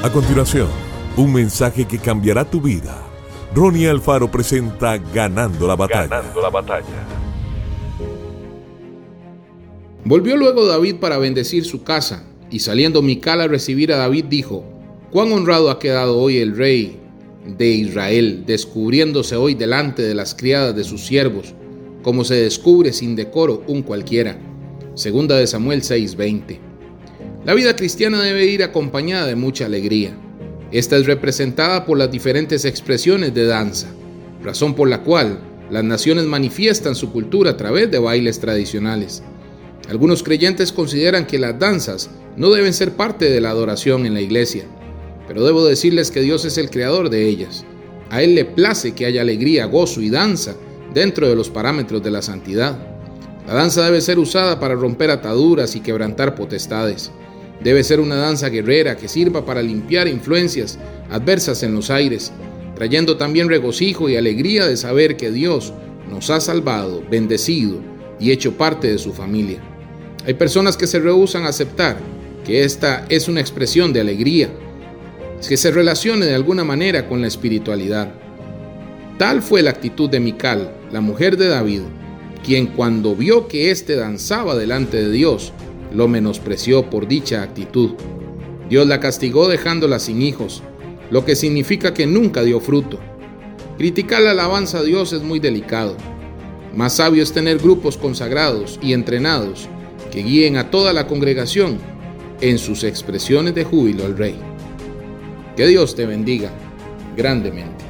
A 0.00 0.12
continuación, 0.12 0.68
un 1.16 1.32
mensaje 1.32 1.84
que 1.84 1.98
cambiará 1.98 2.48
tu 2.48 2.60
vida. 2.60 3.04
Ronnie 3.52 3.88
Alfaro 3.88 4.30
presenta 4.30 4.96
Ganando 4.96 5.66
la 5.66 5.74
batalla. 5.74 6.06
Ganando 6.06 6.40
la 6.40 6.50
batalla. 6.50 6.84
Volvió 10.04 10.36
luego 10.36 10.66
David 10.66 11.00
para 11.00 11.18
bendecir 11.18 11.64
su 11.64 11.82
casa, 11.82 12.22
y 12.48 12.60
saliendo 12.60 13.02
Mical 13.02 13.40
a 13.40 13.48
recibir 13.48 13.92
a 13.92 13.96
David 13.96 14.26
dijo, 14.26 14.62
Cuán 15.10 15.32
honrado 15.32 15.68
ha 15.68 15.80
quedado 15.80 16.16
hoy 16.16 16.38
el 16.38 16.56
rey 16.56 17.00
de 17.44 17.66
Israel, 17.66 18.44
descubriéndose 18.46 19.34
hoy 19.34 19.54
delante 19.54 20.02
de 20.02 20.14
las 20.14 20.32
criadas 20.32 20.76
de 20.76 20.84
sus 20.84 21.04
siervos, 21.04 21.54
como 22.04 22.22
se 22.22 22.36
descubre 22.36 22.92
sin 22.92 23.16
decoro 23.16 23.64
un 23.66 23.82
cualquiera. 23.82 24.38
Segunda 24.94 25.34
de 25.34 25.48
Samuel 25.48 25.82
6:20. 25.82 26.67
La 27.48 27.54
vida 27.54 27.74
cristiana 27.74 28.20
debe 28.20 28.44
ir 28.44 28.62
acompañada 28.62 29.26
de 29.26 29.34
mucha 29.34 29.64
alegría. 29.64 30.14
Esta 30.70 30.98
es 30.98 31.06
representada 31.06 31.86
por 31.86 31.96
las 31.96 32.10
diferentes 32.10 32.66
expresiones 32.66 33.32
de 33.32 33.46
danza, 33.46 33.86
razón 34.44 34.74
por 34.74 34.86
la 34.86 35.02
cual 35.02 35.40
las 35.70 35.82
naciones 35.82 36.26
manifiestan 36.26 36.94
su 36.94 37.10
cultura 37.10 37.52
a 37.52 37.56
través 37.56 37.90
de 37.90 38.00
bailes 38.00 38.38
tradicionales. 38.38 39.22
Algunos 39.88 40.22
creyentes 40.22 40.72
consideran 40.72 41.26
que 41.26 41.38
las 41.38 41.58
danzas 41.58 42.10
no 42.36 42.50
deben 42.50 42.74
ser 42.74 42.92
parte 42.92 43.30
de 43.30 43.40
la 43.40 43.48
adoración 43.48 44.04
en 44.04 44.12
la 44.12 44.20
iglesia, 44.20 44.64
pero 45.26 45.42
debo 45.42 45.64
decirles 45.64 46.10
que 46.10 46.20
Dios 46.20 46.44
es 46.44 46.58
el 46.58 46.68
creador 46.68 47.08
de 47.08 47.26
ellas. 47.26 47.64
A 48.10 48.22
Él 48.22 48.34
le 48.34 48.44
place 48.44 48.92
que 48.92 49.06
haya 49.06 49.22
alegría, 49.22 49.64
gozo 49.64 50.02
y 50.02 50.10
danza 50.10 50.54
dentro 50.92 51.26
de 51.26 51.34
los 51.34 51.48
parámetros 51.48 52.02
de 52.02 52.10
la 52.10 52.20
santidad. 52.20 52.76
La 53.46 53.54
danza 53.54 53.86
debe 53.86 54.02
ser 54.02 54.18
usada 54.18 54.60
para 54.60 54.74
romper 54.74 55.10
ataduras 55.10 55.74
y 55.76 55.80
quebrantar 55.80 56.34
potestades. 56.34 57.10
Debe 57.62 57.82
ser 57.82 58.00
una 58.00 58.16
danza 58.16 58.48
guerrera 58.48 58.96
que 58.96 59.08
sirva 59.08 59.44
para 59.44 59.62
limpiar 59.62 60.06
influencias 60.08 60.78
adversas 61.10 61.62
en 61.62 61.74
los 61.74 61.90
aires, 61.90 62.32
trayendo 62.76 63.16
también 63.16 63.48
regocijo 63.48 64.08
y 64.08 64.16
alegría 64.16 64.66
de 64.66 64.76
saber 64.76 65.16
que 65.16 65.32
Dios 65.32 65.72
nos 66.08 66.30
ha 66.30 66.40
salvado, 66.40 67.02
bendecido 67.10 67.80
y 68.20 68.30
hecho 68.30 68.52
parte 68.52 68.88
de 68.88 68.98
su 68.98 69.12
familia. 69.12 69.60
Hay 70.26 70.34
personas 70.34 70.76
que 70.76 70.86
se 70.86 71.00
rehusan 71.00 71.44
a 71.44 71.48
aceptar 71.48 71.98
que 72.44 72.64
esta 72.64 73.04
es 73.08 73.28
una 73.28 73.40
expresión 73.40 73.92
de 73.92 74.00
alegría, 74.00 74.50
que 75.46 75.56
se 75.56 75.70
relacione 75.70 76.26
de 76.26 76.34
alguna 76.34 76.64
manera 76.64 77.08
con 77.08 77.20
la 77.20 77.26
espiritualidad. 77.26 78.12
Tal 79.18 79.42
fue 79.42 79.62
la 79.62 79.70
actitud 79.70 80.08
de 80.08 80.20
Mical, 80.20 80.72
la 80.92 81.00
mujer 81.00 81.36
de 81.36 81.48
David, 81.48 81.82
quien 82.44 82.68
cuando 82.68 83.16
vio 83.16 83.48
que 83.48 83.70
éste 83.70 83.96
danzaba 83.96 84.56
delante 84.56 84.96
de 84.96 85.10
Dios, 85.10 85.52
lo 85.92 86.08
menospreció 86.08 86.90
por 86.90 87.08
dicha 87.08 87.42
actitud. 87.42 87.90
Dios 88.68 88.86
la 88.86 89.00
castigó 89.00 89.48
dejándola 89.48 89.98
sin 89.98 90.22
hijos, 90.22 90.62
lo 91.10 91.24
que 91.24 91.36
significa 91.36 91.94
que 91.94 92.06
nunca 92.06 92.42
dio 92.42 92.60
fruto. 92.60 92.98
Criticar 93.78 94.22
la 94.22 94.32
alabanza 94.32 94.78
a 94.78 94.82
Dios 94.82 95.12
es 95.12 95.22
muy 95.22 95.38
delicado. 95.38 95.96
Más 96.74 96.94
sabio 96.94 97.22
es 97.22 97.32
tener 97.32 97.58
grupos 97.58 97.96
consagrados 97.96 98.78
y 98.82 98.92
entrenados 98.92 99.68
que 100.10 100.22
guíen 100.22 100.56
a 100.56 100.70
toda 100.70 100.92
la 100.92 101.06
congregación 101.06 101.78
en 102.40 102.58
sus 102.58 102.84
expresiones 102.84 103.54
de 103.54 103.64
júbilo 103.64 104.04
al 104.04 104.16
Rey. 104.16 104.36
Que 105.56 105.66
Dios 105.66 105.94
te 105.94 106.06
bendiga 106.06 106.50
grandemente. 107.16 107.84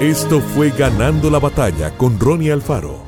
Esto 0.00 0.40
fue 0.40 0.70
Ganando 0.70 1.28
la 1.28 1.40
batalla 1.40 1.90
con 1.96 2.20
Ronnie 2.20 2.52
Alfaro. 2.52 3.07